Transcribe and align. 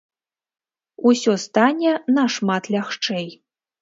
Усё 1.09 1.35
стане 1.45 1.91
нашмат 2.19 2.63
лягчэй. 2.77 3.27